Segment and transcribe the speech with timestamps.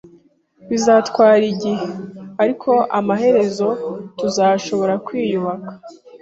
[0.69, 1.87] Bizatwara igihe,
[2.43, 3.67] ariko amaherezo
[4.19, 5.71] tuzashobora kwiyubaka.